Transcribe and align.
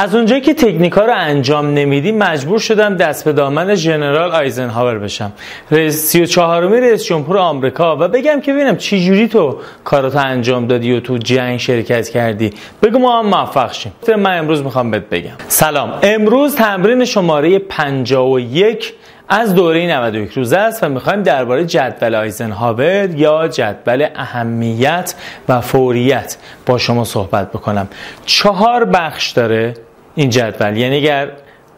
از 0.00 0.14
اونجایی 0.14 0.40
که 0.40 0.54
تکنیکا 0.54 1.04
رو 1.04 1.12
انجام 1.16 1.74
نمیدیم 1.74 2.18
مجبور 2.18 2.58
شدم 2.58 2.96
دست 2.96 3.24
به 3.24 3.32
دامن 3.32 3.74
ژنرال 3.74 4.30
آیزنهاور 4.30 4.98
بشم. 4.98 5.32
رئیس 5.70 6.06
34 6.06 6.68
می 6.68 6.80
رئیس 6.80 7.04
جمهور 7.04 7.38
آمریکا 7.38 7.96
و 7.96 8.08
بگم 8.08 8.40
که 8.40 8.52
ببینم 8.52 8.76
چی 8.76 9.06
جوری 9.06 9.28
تو 9.28 9.56
کاراتو 9.84 10.18
انجام 10.18 10.66
دادی 10.66 10.92
و 10.92 11.00
تو 11.00 11.18
جنگ 11.18 11.58
شرکت 11.58 12.08
کردی. 12.08 12.50
بگو 12.82 12.98
ما 12.98 13.18
هم 13.18 13.26
موفق 13.26 13.72
شیم. 13.72 13.92
من 14.08 14.38
امروز 14.38 14.62
می‌خوام 14.62 14.90
بهت 14.90 15.08
بگم. 15.10 15.32
سلام. 15.48 15.98
امروز 16.02 16.56
تمرین 16.56 17.04
شماره 17.04 17.58
51 17.58 18.94
از 19.28 19.54
دوره 19.54 19.86
91 19.86 20.32
روزه 20.32 20.56
است 20.56 20.82
و 20.82 20.88
می‌خوایم 20.88 21.22
درباره 21.22 21.64
جدول 21.64 22.14
آیزنهاور 22.14 23.10
یا 23.10 23.48
جدول 23.48 24.06
اهمیت 24.16 25.14
و 25.48 25.60
فوریت 25.60 26.36
با 26.66 26.78
شما 26.78 27.04
صحبت 27.04 27.52
بکنم. 27.52 27.88
چهار 28.26 28.84
بخش 28.84 29.30
داره. 29.30 29.74
این 30.18 30.30
جدول. 30.30 30.76
یعنی 30.76 30.96
اگر 30.96 31.30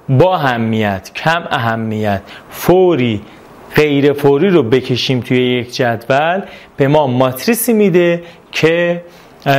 با 0.09 0.37
اهمیت 0.37 1.11
کم 1.15 1.43
اهمیت 1.51 2.21
فوری 2.51 3.21
غیر 3.77 4.13
فوری 4.13 4.49
رو 4.49 4.63
بکشیم 4.63 5.21
توی 5.21 5.59
یک 5.59 5.75
جدول 5.75 6.43
به 6.77 6.89
ما 6.89 7.07
ماتریسی 7.07 7.73
میده 7.73 8.23
که 8.53 9.05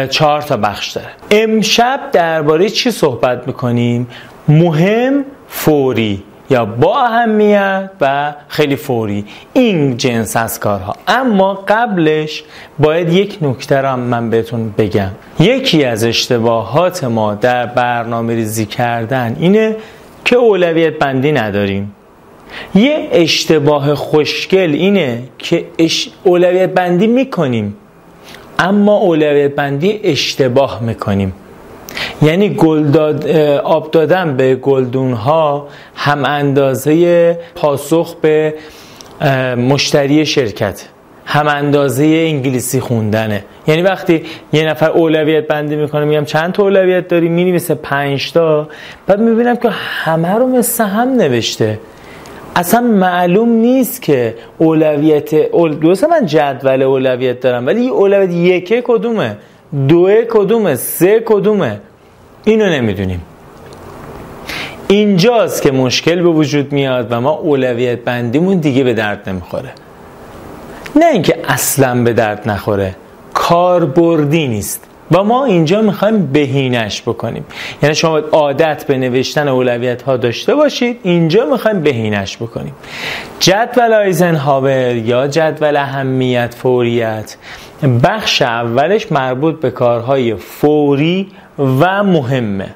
چهار 0.10 0.41
تا 0.41 0.58
بخش 0.58 0.91
داره. 0.91 1.08
امشب 1.32 2.00
درباره 2.12 2.70
چی 2.70 2.91
صحبت 2.91 3.48
می‌کنیم؟ 3.48 4.08
مهم 4.48 5.26
فوری. 5.48 6.24
یا 6.52 6.66
با 6.66 7.00
اهمیت 7.00 7.90
و 8.02 8.34
خیلی 8.48 8.76
فوری. 8.76 9.26
این 9.54 9.98
جنس 9.98 10.38
از 10.38 10.60
کارها. 10.60 10.96
اما 11.08 11.54
قبلش 11.68 12.44
باید 12.80 13.14
یک 13.14 13.38
نکته 13.41 13.82
را 13.82 13.96
من 13.96 14.30
بهتون 14.30 14.74
بگم. 14.77 15.12
یکی 15.40 15.84
از 15.84 16.04
اشتباهات 16.04 17.04
ما 17.04 17.36
در 17.36 17.66
برنامه 17.66 18.36
ریزی 18.36 18.66
کردن 18.66 19.38
اینه 19.40 19.76
که 20.26 20.36
اولویت 20.36 21.00
بندی 21.00 21.32
نداریم. 21.32 21.96
یه 22.76 23.07
اشتباه 23.12 23.96
خوشگل 23.96 24.74
اینه 24.74 25.24
که 25.38 25.66
اولویت 26.24 26.70
بندی 26.70 27.07
می‌کنیم. 27.07 27.76
اما 28.60 28.98
اولویت 28.98 29.55
بندی 29.55 29.99
اشتباه 30.04 30.84
می‌کنیم. 30.84 31.34
یعنی 32.22 32.50
گل 32.50 32.84
داد 32.84 33.27
آب 33.64 33.91
دادن 33.91 34.38
به 34.38 34.55
گلدون 34.55 35.14
ها 35.14 35.68
هم 35.96 36.26
اندازه 36.26 37.40
پاسخ 37.55 38.16
به 38.16 38.54
مشتری 39.58 40.26
شرکت 40.26 40.86
هم 41.26 41.48
اندازه 41.48 42.04
انگلیسی 42.04 42.80
خوندنه. 42.80 43.44
یعنی 43.68 43.82
وقتی 43.82 44.24
یه 44.54 44.70
نفر 44.70 44.90
اولویت 44.90 45.48
بندی 45.48 45.76
می‌کنه 45.76 46.05
میگم 46.05 46.26
چند 46.26 46.52
تا 46.52 46.63
اولویت 46.63 47.08
داری؟ 47.08 47.30
می‌نویسه 47.30 47.76
5 47.76 48.32
تا. 48.32 48.68
بعد 49.08 49.20
می‌بینم 49.20 49.56
که 49.56 49.70
همه 49.70 50.35
رو 50.35 50.48
مثل 50.48 50.84
هم 50.84 51.10
نوشته. 51.10 51.80
اصلا 52.56 52.82
معلوم 52.82 53.50
نیست 53.50 54.02
که 54.02 54.35
اولویت 54.58 55.34
اول... 55.34 55.74
دوست 55.74 56.04
من 56.04 56.26
جدول 56.26 56.82
اولویت 56.82 57.40
دارم 57.40 57.68
ولی 57.68 57.90
اولویت 57.90 58.32
یکه 58.34 58.82
کدومه؟ 58.85 59.38
دوه 59.88 60.26
کدومه؟ 60.30 60.76
سه 60.76 61.20
کدومه؟ 61.26 61.80
اینو 62.44 62.66
نمی‌دونیم. 62.66 63.22
اینجاست 64.88 65.62
که 65.62 65.72
مشکل 65.72 66.22
به 66.22 66.30
وجود 66.30 66.72
میاد 66.72 67.12
و 67.12 67.22
ما 67.22 67.31
اولویت 67.31 68.00
بندیمون 68.00 68.58
دیگه 68.58 68.84
به 68.84 68.94
درد 68.94 69.30
نمی‌خوره. 69.30 69.70
نه 70.96 71.06
اینکه 71.06 71.38
اصلا 71.47 72.03
به 72.03 72.14
درد 72.14 72.50
نخوره 72.50 72.96
کاربردی 73.34 74.47
نیست. 74.47 74.88
و 75.12 75.24
ما 75.24 75.46
اینجا 75.46 75.81
می‌خوایم 75.81 76.25
بهینش 76.25 77.02
بکنیم. 77.02 77.46
یعنی 77.84 77.96
شما 77.96 78.18
عادت 78.18 78.84
به 78.88 78.97
نوشتن 78.97 79.47
اولویت 79.47 80.02
ها 80.02 80.18
داشته 80.18 80.56
باشید 80.56 81.00
اینجا 81.03 81.46
می‌خوایم 81.46 81.81
بهینش 81.81 82.38
بکنیم. 82.38 82.75
جدول 83.40 83.94
آیزنهاور 83.94 84.96
یا 84.96 85.28
جدول 85.28 85.78
اهمیت 85.78 86.53
فوریت 86.53 87.35
بخش 88.03 88.41
اولش 88.41 89.12
مربوط 89.12 89.59
به 89.59 89.72
کارهای 89.72 90.35
فوری 90.35 91.28
و 91.61 92.03
مهمه. 92.03 92.69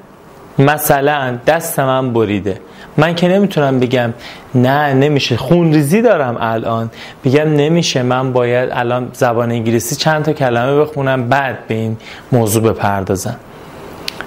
مثلا 0.58 1.38
دست 1.46 1.80
من 1.80 2.12
بریده. 2.12 2.60
من 2.96 3.14
که 3.14 3.28
نمی‌تونم 3.28 3.80
بگم 3.80 4.12
نه 4.54 4.92
نمیشه. 4.94 5.36
خونریزی 5.36 6.02
دارم 6.02 6.36
الان. 6.40 6.90
بگم 7.24 7.56
نمیشه. 7.56 8.02
من 8.02 8.32
باید 8.32 8.68
الان 8.72 9.10
زبان 9.12 9.50
انگلیسی 9.50 9.96
چند 9.96 10.24
تا 10.24 10.32
کلمه 10.32 10.80
بخونم 10.80 11.28
بعد 11.28 11.66
به 11.68 11.74
این 11.74 11.96
موضوع 12.32 12.62
بپردازم. 12.62 13.36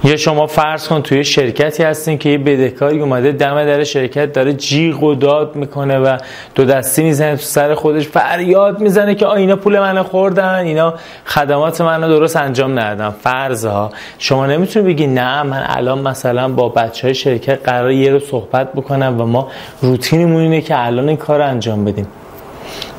یا 0.04 0.18
شما 0.18 0.48
فرض 0.48 0.88
کن 0.88 1.02
توی 1.02 1.24
شرکتی 1.24 1.84
هستین 1.84 2.18
که 2.18 2.30
یه 2.30 2.38
بدهکاری 2.38 3.00
اومده 3.00 3.32
دم 3.32 3.66
در 3.66 3.84
شرکت 3.84 4.34
داره 4.34 4.54
جیغ 4.54 5.04
و 5.04 5.16
داد 5.16 5.56
می‌کنه 5.56 6.00
و 6.00 6.18
دو 6.56 6.66
دستی 6.66 7.04
می‌زنه 7.04 7.36
تو 7.36 7.42
سر 7.42 7.76
خودش 7.76 8.08
فریاد 8.08 8.80
می‌زنه 8.80 9.16
که 9.16 9.28
اینا 9.28 9.56
پول 9.56 9.80
منو 9.80 10.04
خوردن 10.04 10.56
اینا 10.56 10.94
خدمات 11.26 11.82
منو 11.82 12.08
درست 12.08 12.36
انجام 12.36 12.80
ندادن. 12.80 13.10
فرض 13.10 13.66
ها 13.66 13.92
شما 14.18 14.46
نمی‌تونید 14.46 14.88
بگی 14.88 15.08
نه 15.08 15.44
من 15.44 15.66
الان 15.68 16.00
مثلا 16.00 16.50
با 16.50 16.70
بچه 16.70 17.08
های 17.08 17.16
شرکت 17.16 17.66
قرار 17.66 17.92
یه 17.92 18.12
رو 18.12 18.20
صحبت 18.20 18.74
بکنم 18.74 19.22
و 19.22 19.26
ما 19.26 19.48
روتینمون 19.82 20.42
اینه 20.42 20.62
که 20.62 20.86
الان 20.86 21.08
این 21.08 21.18
کار 21.18 21.42
انجام 21.42 21.86
بدیم. 21.86 22.08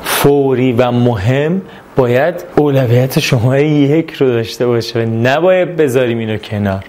فوری 0.03 0.71
و 0.71 0.91
مهم 0.91 1.61
باید 1.95 2.43
اولویت 2.55 3.19
شما 3.19 3.57
یک 3.57 4.11
رو 4.11 4.27
داشته 4.27 4.67
باشه 4.67 4.99
و 4.99 5.05
نباید 5.05 5.75
بذاریم 5.75 6.17
اینو 6.17 6.37
کنار. 6.37 6.83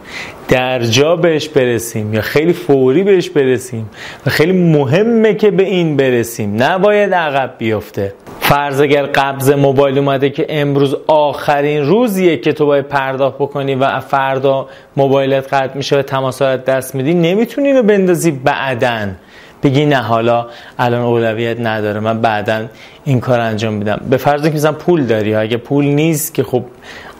در 0.48 0.82
جا 0.82 1.16
بهش 1.16 1.48
برسیم 1.48 2.14
یا 2.14 2.20
خیلی 2.20 2.52
فوری 2.52 3.02
بهش 3.02 3.30
برسیم 3.30 3.90
و 4.26 4.30
خیلی 4.30 4.52
مهمه 4.52 5.34
که 5.34 5.50
به 5.50 5.62
این 5.62 5.96
برسیم. 5.96 6.62
نباید 6.62 7.14
عقب 7.14 7.54
بیفته. 7.58 8.14
فرض 8.40 8.80
اگر 8.80 9.06
قبض 9.06 9.50
موبایل 9.50 9.98
اومده 9.98 10.30
که 10.30 10.46
امروز 10.48 10.96
آخرین 11.06 11.86
روزیه 11.86 12.36
که 12.36 12.52
تو 12.52 12.66
باید 12.66 12.88
پرداخت 12.88 13.34
بکنی 13.34 13.74
و 13.74 14.00
فردا 14.00 14.68
موبایلت 14.96 15.54
قطع 15.54 15.76
میشه 15.76 15.98
و 15.98 16.02
تماسات 16.02 16.64
دست 16.64 16.94
میدی 16.94 17.14
نمی‌تونی 17.14 17.68
اینو 17.68 17.82
بندازی 17.82 18.30
بعدن 18.30 19.16
بگی 19.62 19.86
نه 19.86 19.96
حالا 19.96 20.46
الان 20.78 21.00
اولویت 21.02 21.60
نداره. 21.60 22.00
من 22.00 22.20
بعدا 22.20 22.64
این 23.04 23.20
کار 23.20 23.40
انجام 23.40 23.74
میدم. 23.74 24.00
به 24.10 24.16
فرض 24.16 24.42
که 24.42 24.50
مثلا 24.50 24.72
پول 24.72 25.04
داری 25.06 25.34
اگه 25.34 25.56
پول 25.56 25.84
نیست 25.84 26.34
که 26.34 26.42
خب 26.42 26.64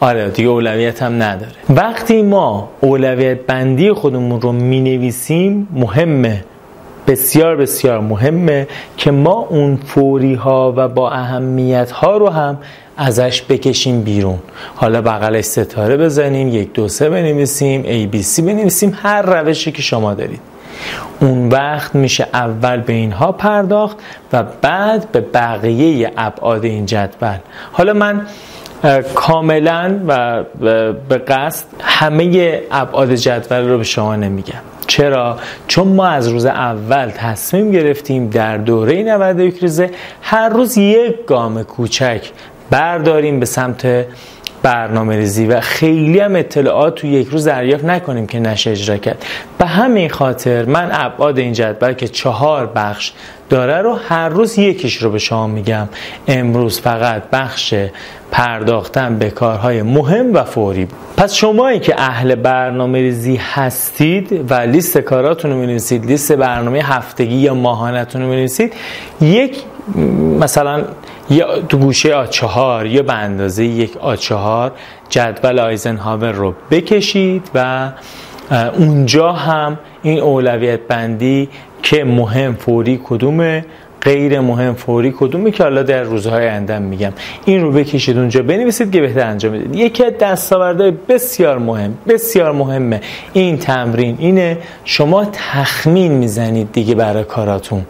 آره 0.00 0.30
دیگه 0.30 0.48
اولویت 0.48 1.03
هم 1.03 1.22
نداره. 1.22 1.53
وقتی 1.70 2.22
ما 2.22 2.69
اولویت 2.80 3.47
بندی 3.47 3.92
خودمون 3.92 4.41
رو 4.41 4.53
می 4.53 4.80
نویسیم 4.80 5.69
مهمه 5.72 6.44
بسیار 7.06 7.56
بسیار 7.56 8.00
مهمه 8.00 8.66
که 8.97 9.10
ما 9.10 9.47
اون 9.50 9.76
فوری 9.76 10.34
ها 10.34 10.74
و 10.76 10.88
با 10.88 11.10
اهمیت 11.10 11.91
ها 11.91 12.16
رو 12.16 12.28
هم 12.28 12.59
ازش 12.97 13.42
بکشیم 13.42 14.03
بیرون. 14.03 14.38
حالا 14.74 15.03
بغلش 15.03 15.44
ستاره 15.44 15.97
بزنیم 15.97 16.48
یک 16.48 16.72
دو 16.72 16.88
سه 16.88 17.10
بنویسیم 17.10 17.82
ABC 17.82 18.41
بنویسیم 18.41 18.98
هر 19.03 19.22
روشی 19.22 19.72
که 19.72 19.82
شما 19.82 20.14
دارید. 20.14 20.51
اون 21.20 21.48
وقت 21.48 21.94
میشه 21.94 22.26
اول 22.34 22.81
به 22.81 22.93
اینها 22.93 23.32
پرداخت 23.32 23.97
و 24.32 24.43
بعد 24.43 25.12
به 25.12 25.20
بقیه 25.20 26.12
ابعاد 26.16 26.65
این 26.65 26.87
جدول. 26.87 27.38
حالا 27.72 27.93
من 27.93 28.26
کاملا 29.15 30.00
و 30.06 30.42
به 31.09 31.19
قصد 31.19 31.65
همه 31.81 32.60
ابعاد 32.71 33.15
جدول 33.15 33.69
رو 33.69 33.78
به 33.78 33.84
شما 33.84 34.16
نمیگم. 34.16 34.60
چرا؟ 34.87 35.38
چون 35.69 35.88
ما 35.88 36.06
از 36.06 36.28
روز 36.28 36.47
اول 36.47 37.10
تصمیم 37.10 37.71
گرفتیم 37.71 38.28
در 38.28 38.59
دوره 38.59 39.03
91 39.03 39.59
روزه 39.59 39.91
هر 40.22 40.48
روز 40.48 40.78
یک 40.78 41.26
گام 41.26 41.62
کوچک 41.62 42.31
برداریم 42.71 43.41
به 43.41 43.47
سمت 43.47 44.06
برنامه 44.62 45.16
ریزی 45.16 45.47
و 45.47 45.60
خیلی 45.60 46.19
هم 46.19 46.37
اطلاعات 46.37 46.94
تو 46.94 47.06
یک 47.06 47.28
روز 47.28 47.44
دریافت 47.44 47.84
نکنیم 47.84 48.26
که 48.26 48.41
نشه 48.41 48.71
اجرا 48.71 48.97
کرد. 48.97 49.25
همین 49.72 50.09
خاطر 50.09 50.65
من 50.65 50.89
ابعاد 50.92 51.39
این 51.39 51.53
جدول 51.53 51.92
که 51.92 52.09
چهار 52.09 52.66
بخش 52.66 53.13
داره 53.51 53.78
رو 53.78 53.92
هر 54.09 54.28
روز 54.28 54.59
یکیش 54.59 54.97
رو 54.97 55.10
به 55.10 55.19
شما 55.19 55.47
میگم. 55.47 55.89
امروز 56.28 56.80
فقط 56.80 57.22
بخش 57.33 57.74
پرداختن 58.33 59.19
به 59.19 59.30
کارهای 59.30 59.83
مهم 59.83 60.34
و 60.34 60.45
فوری. 60.45 60.89
پس 61.16 61.34
شمایی 61.34 61.80
که 61.80 61.95
اهل 62.01 62.34
برنامه 62.34 62.98
ریزی 62.98 63.36
هستید 63.36 64.51
و 64.51 64.54
لیست 64.54 64.98
کاراتون 64.98 65.51
رو 65.51 65.57
می‌نویسید 65.57 66.07
لیست 66.07 66.33
برنامه 66.33 66.78
هفتگی 66.78 67.34
یا 67.34 67.54
ماهانتون 67.54 68.22
رو 68.22 68.28
می‌نویسید 68.28 68.75
یک 69.21 69.57
مثلا 70.41 70.84
یا 71.30 71.60
تو 71.60 71.78
گوشه 71.78 72.15
آ4 72.15 72.86
یا 72.86 73.03
به 73.03 73.13
اندازه 73.13 73.65
یک 73.65 73.97
آ4 73.97 74.72
جدول 75.09 75.59
آیزنهاور 75.59 76.33
رو 76.33 76.54
بکشید 76.71 77.51
و 77.54 77.89
اونجا 78.78 79.33
هم 79.33 79.78
این 80.03 80.21
اولویت 80.21 80.81
بندی 80.89 81.49
که 81.83 82.04
مهم 82.04 82.54
فوری 82.54 83.01
کدومه 83.04 83.65
غیر 84.03 84.41
مهم 84.41 84.75
فوری 84.75 85.15
کدومه 85.19 85.51
که 85.51 85.63
حالا 85.63 85.83
در 85.83 86.03
روزهای 86.03 86.49
آینده 86.49 86.78
میگم. 86.78 87.13
این 87.45 87.63
رو 87.63 87.72
بکشید 87.72 88.19
اونجا 88.19 88.43
بنویسید 88.43 88.93
که 88.93 89.01
بهتر 89.01 89.27
انجام 89.27 89.53
بدید 89.53 89.75
یکی 89.77 90.04
از 90.04 90.13
دستاوردهای 90.21 90.93
بسیار 91.09 91.59
مهم 91.59 91.95
بسیار 92.09 92.53
مهمه. 92.53 93.01
این 93.33 93.59
تمرین 93.59 94.16
اینه 94.19 94.59
شما 94.84 95.25
تخمین 95.25 96.13
می‌زنید 96.13 96.72
دیگه 96.72 96.95
برای 96.95 97.25
کاراتون. 97.25 97.83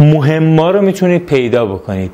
مهما 0.00 0.70
رو 0.70 0.82
می‌تونید 0.82 1.26
پیدا 1.26 1.66
بکنید. 1.66 2.10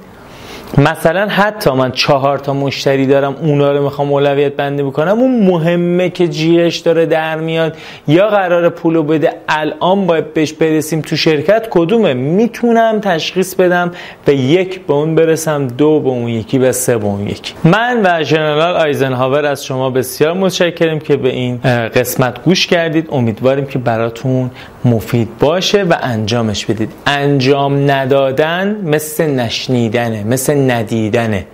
مثلا 0.79 1.29
حتی 1.29 1.71
من 1.71 1.93
چهار 1.93 2.39
تا 2.39 2.53
مشتری 2.55 3.07
دارم 3.07 3.37
اونا 3.43 3.73
رو 3.73 3.83
می‌خوام 3.83 4.13
اولویت 4.13 4.57
بندی 4.57 4.83
بکنم 4.83 5.19
اون 5.19 5.47
مهمه 5.47 6.11
که 6.11 6.29
جیش 6.29 6.77
داره 6.77 7.07
در 7.07 7.37
میاد 7.37 7.77
یا 8.09 8.29
قرار 8.29 8.69
پولو 8.69 9.03
بده 9.03 9.33
الان 9.49 10.07
باید 10.07 10.35
بهش 10.35 10.53
برسیم 10.53 11.01
تو 11.01 11.17
شرکت 11.17 11.67
کدومه؟ 11.71 12.15
می‌تونم 12.15 13.01
تشخیص 13.01 13.55
بدم 13.55 13.91
به 14.25 14.35
یک 14.35 14.87
به 14.87 14.93
اون 14.95 15.15
برسم 15.15 15.67
دو 15.67 16.01
به 16.01 16.09
اون 16.09 16.29
یکی 16.29 16.59
به 16.59 16.73
سه 16.73 16.99
به 16.99 17.05
اون 17.05 17.27
یکی. 17.27 17.55
من 17.65 18.01
و 18.05 18.23
ژنرال 18.23 18.77
آیزنهاور 18.77 19.45
از 19.47 19.65
شما 19.65 19.91
بسیار 19.91 20.33
متشکرم 20.33 20.99
که 20.99 21.17
به 21.17 21.29
این 21.29 21.57
قسمت 21.95 22.43
گوش 22.45 22.67
کردید. 22.67 23.09
امیدواریم 23.13 23.67
که 23.67 23.79
براتون 23.79 24.51
مفید 24.85 25.29
باشه 25.41 25.83
و 25.83 25.95
انجامش 26.03 26.67
بدید. 26.67 26.93
انجام 27.07 27.91
ندادن 27.91 28.77
مثل 28.85 29.27
نشنیدنه 29.27 30.25
مثل 30.25 30.58
ندیدنه. 30.67 31.47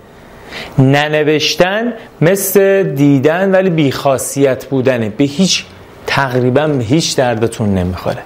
ننوشتن 0.79 1.93
مثل 2.21 2.83
دیدن 2.83 3.51
ولی 3.51 3.69
بیخاصیت 3.69 4.65
بودنه. 4.65 5.09
به 5.09 5.23
هیچ 5.23 5.65
تقریبا 6.07 6.67
به 6.67 6.83
هیچ 6.83 7.15
دردتون 7.15 7.73
نمی‌خوره. 7.73 8.21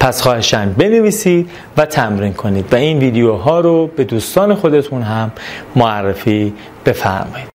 پس 0.00 0.22
خواهشن 0.22 0.72
بنویسید 0.72 1.50
و 1.76 1.86
تمرین 1.86 2.32
کنید. 2.32 2.72
و 2.72 2.76
این 2.76 2.98
ویدیوها 2.98 3.60
رو 3.60 3.86
به 3.86 4.04
دوستان 4.04 4.54
خودتون 4.54 5.02
هم 5.02 5.32
معرفی 5.76 6.52
بفرمایید. 6.86 7.51